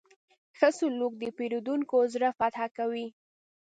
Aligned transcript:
ښه 0.57 0.69
سلوک 0.77 1.13
د 1.19 1.23
پیرودونکي 1.37 1.99
زړه 2.13 2.29
فتح 2.39 2.63
کوي. 2.77 3.07